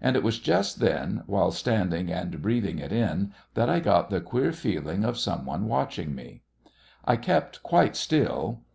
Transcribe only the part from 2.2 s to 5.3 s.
breathing it in, that I got the queer feeling of